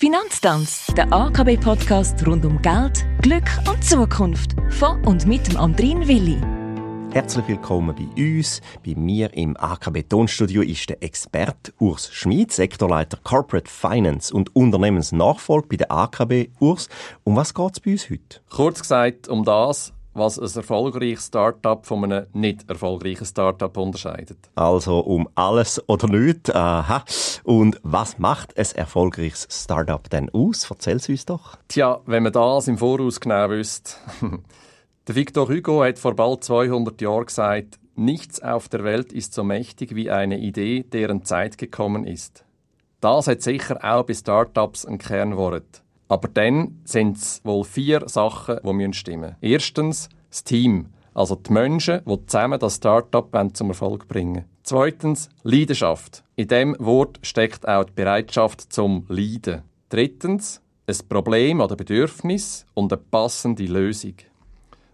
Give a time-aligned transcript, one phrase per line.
[0.00, 4.54] Finanztanz, der AKB-Podcast rund um Geld, Glück und Zukunft.
[4.70, 6.40] Von und mit dem Andrin Willi.
[7.12, 8.60] Herzlich willkommen bei uns.
[8.86, 15.66] Bei mir im AKB Tonstudio ist der Experte Urs Schmid, Sektorleiter Corporate Finance und Unternehmensnachfolge
[15.66, 16.50] bei der AKB.
[16.60, 16.88] Urs,
[17.24, 18.40] um was geht es bei uns heute?
[18.50, 24.38] Kurz gesagt, um das, was ein erfolgreiches Startup von einem nicht erfolgreichen Startup unterscheidet.
[24.54, 26.50] Also um alles oder nichts.
[26.50, 27.04] Aha.
[27.44, 30.68] Und was macht ein erfolgreiches Startup denn aus?
[30.70, 31.56] Erzähl es uns doch.
[31.68, 33.92] Tja, wenn man das im Voraus genau wüsste.
[35.08, 39.42] Der Victor Hugo hat vor bald 200 Jahren gesagt, nichts auf der Welt ist so
[39.42, 42.44] mächtig wie eine Idee, deren Zeit gekommen ist.
[43.00, 45.82] Das hat sicher auch bei Startups ein Kernwort.
[46.08, 49.36] Aber dann sind es wohl vier Sachen, die stimmen müssen.
[49.40, 56.24] Erstens das Team, also die Menschen, die zusammen das Startup zum Erfolg bringen Zweitens Leidenschaft.
[56.36, 59.62] In dem Wort steckt auch die Bereitschaft zum Leiden.
[59.88, 64.16] Drittens ein Problem oder Bedürfnis und eine passende Lösung.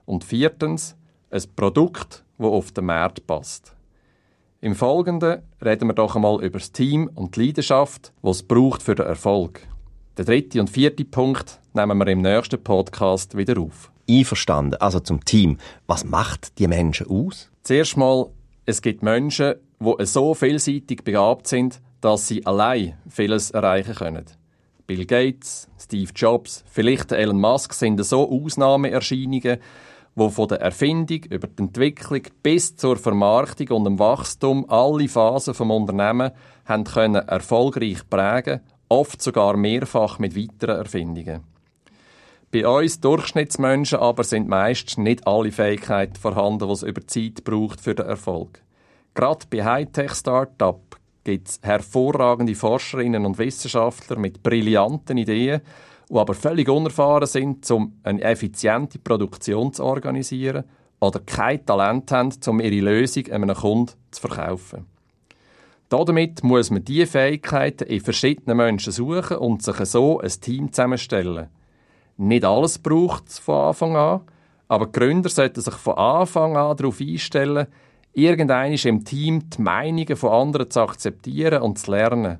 [0.07, 0.95] Und viertens
[1.29, 3.75] ein Produkt, das auf den Markt passt.
[4.61, 8.81] Im Folgenden reden wir doch einmal über das Team und die Leidenschaft, die es braucht
[8.81, 9.67] für den Erfolg.
[10.17, 13.91] Der dritte und vierte Punkt nehmen wir im nächsten Podcast wieder auf.
[14.09, 14.77] Einverstanden.
[14.81, 15.59] Also zum Team.
[15.89, 17.51] Was macht die Menschen aus?
[17.65, 18.29] Zuerst mal,
[18.65, 24.25] es gibt Menschen, die so vielseitig begabt sind, dass sie allein vieles erreichen können.
[24.87, 29.59] Bill Gates, Steve Jobs, vielleicht Elon Musk sind so Ausnahmeerscheinungen,
[30.15, 35.55] die von der Erfindung über die Entwicklung bis zur Vermarktung und dem Wachstum alle Phasen
[35.55, 36.31] vom Unternehmen
[36.67, 41.43] haben können erfolgreich prägen oft sogar mehrfach mit weiteren Erfindungen.
[42.53, 47.97] Bei uns Durchschnittsmenschen aber sind meist nicht alle Fähigkeiten vorhanden, es über Zeit braucht für
[47.97, 48.63] den Erfolg.
[49.15, 50.81] Gerade bei Hightech-Startup
[51.25, 55.63] gibt es hervorragende Forscherinnen und Wissenschaftler mit brillanten Ideen,
[56.09, 60.65] die aber völlig unerfahren sind, um eine effiziente Produktion zu organisieren
[61.01, 64.87] oder kein Talent haben, um ihre Lösung einem Kunden zu verkaufen.
[66.03, 71.49] Damit muss man diese Fähigkeiten in verschiedenen Menschen suchen und sich so ein Team zusammenstellen.
[72.17, 74.21] Nicht alles braucht es von Anfang an,
[74.69, 77.67] aber die Gründer sollten sich von Anfang an darauf einstellen,
[78.13, 82.39] irgendein im Team die Meinungen von anderen zu akzeptieren und zu lernen.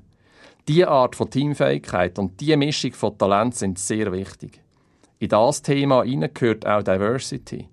[0.67, 4.61] Diese Art von Teamfähigkeit und diese Mischung von Talent sind sehr wichtig.
[5.19, 7.69] In das Thema gehört auch Diversity.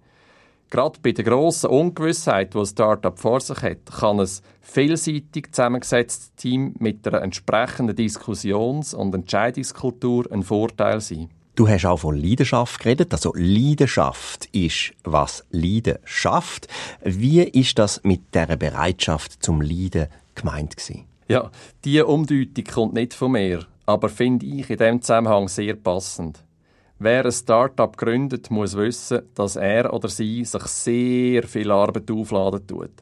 [0.73, 4.29] Gerade bei der grossen Ungewissheit, die ein Startup vor sich hat, kann ein
[4.63, 11.29] vielseitig zusammengesetztes Team mit einer entsprechenden Diskussions- und Entscheidungskultur ein Vorteil sein.
[11.57, 13.13] Du hast auch von Leidenschaft geredet.
[13.13, 16.69] Also Leidenschaft ist, was Leiden schafft.
[17.05, 21.05] Wie ist das mit der Bereitschaft zum Leiden gemeint gewesen?
[21.29, 21.51] Ja,
[21.85, 26.43] diese Umdeutung kommt nicht von mir, aber finde ich in diesem Zusammenhang sehr passend.
[27.05, 32.65] Wer ein Start-up gründet, muss wissen, dass er oder sie sich sehr viel Arbeit aufladen
[32.65, 32.93] tut.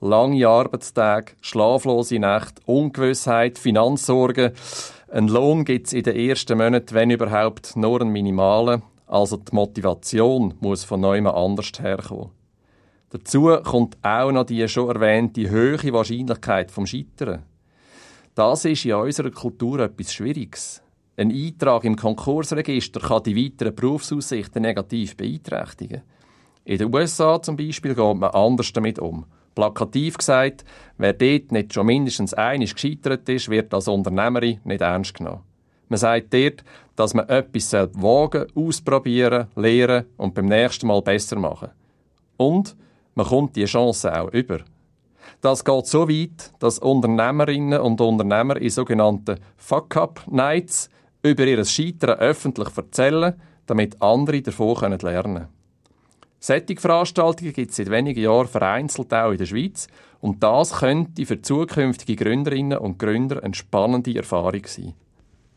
[0.00, 4.52] Lange Arbeitstage, schlaflose Nächte, Ungewissheit, Finanzsorgen.
[5.10, 8.80] Ein Lohn gibt es in den ersten Monaten, wenn überhaupt, nur einen minimalen.
[9.06, 12.30] Also die Motivation muss von neuem anders herkommen.
[13.10, 17.42] Dazu kommt auch noch die schon erwähnte hohe Wahrscheinlichkeit vom Scheitern.
[18.34, 20.82] Das ist in unserer Kultur etwas Schwieriges.
[21.20, 26.00] Ein Eintrag im Konkursregister kann die weiteren Berufsaussichten negativ beeinträchtigen.
[26.64, 29.26] In den USA zum Beispiel geht man anders damit um.
[29.54, 30.64] Plakativ gesagt,
[30.96, 35.42] wer dort nicht schon mindestens einig gescheitert ist, wird als Unternehmerin nicht ernst genommen.
[35.90, 36.64] Man sagt dort,
[36.96, 41.68] dass man etwas wagen, ausprobieren, lernen und beim nächsten Mal besser machen.
[42.38, 42.74] Und
[43.14, 44.60] man kommt die Chance auch über.
[45.42, 50.88] Das geht so weit, dass Unternehmerinnen und Unternehmer in sogenannten Fuck-Up-Nights
[51.22, 53.34] über ihr Scheitern öffentlich erzählen,
[53.66, 55.48] damit andere davon lernen können.
[56.42, 59.88] Solche Veranstaltungen gibt es seit wenigen Jahren vereinzelt auch in der Schweiz
[60.20, 64.94] und das könnte für zukünftige Gründerinnen und Gründer eine spannende Erfahrung sein.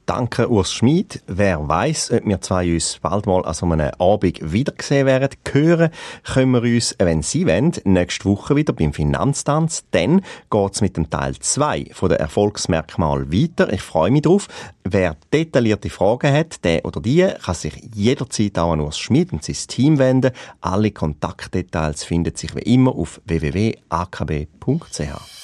[0.06, 1.24] Danke, Urs Schmid.
[1.28, 5.92] Wer weiß, ob wir zwei uns bald mal an so einem Abend wiedergesehen werden, hören,
[6.24, 9.86] können wir uns, wenn Sie wollen, nächste Woche wieder beim Finanztanz.
[9.92, 10.22] Dann
[10.52, 13.72] geht's mit dem Teil 2 von der Erfolgsmerkmal weiter.
[13.72, 14.50] Ich freue mich drauf.
[14.84, 19.46] Wer detaillierte Fragen hat, der oder die, kann sich jederzeit auch an Urs Schmid und
[19.46, 20.34] sein Team wenden.
[20.60, 25.43] Alle Kontaktdetails finden sich wie immer auf www.akb.ch.